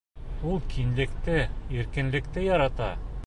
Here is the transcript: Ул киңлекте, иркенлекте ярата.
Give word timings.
Ул 0.51 0.55
киңлекте, 0.71 1.35
иркенлекте 1.81 2.47
ярата. 2.49 2.91